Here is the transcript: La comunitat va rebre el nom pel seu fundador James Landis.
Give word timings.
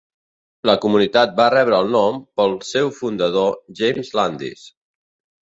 La 0.69 0.73
comunitat 0.85 1.35
va 1.39 1.45
rebre 1.55 1.81
el 1.83 1.91
nom 1.97 2.17
pel 2.41 2.57
seu 2.71 2.91
fundador 3.01 3.53
James 3.83 4.13
Landis. 4.21 4.67